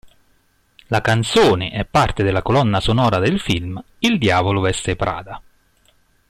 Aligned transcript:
La 0.87 0.99
canzone 0.99 1.69
è 1.69 1.85
parte 1.85 2.23
della 2.23 2.41
colonna 2.41 2.79
sonora 2.79 3.19
del 3.19 3.39
film 3.39 3.79
Il 3.99 4.17
diavolo 4.17 4.59
veste 4.59 4.95
Prada. 4.95 5.39